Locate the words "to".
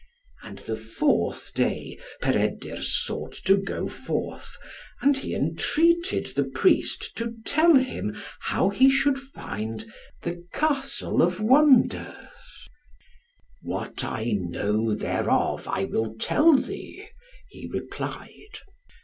3.45-3.55, 7.17-7.35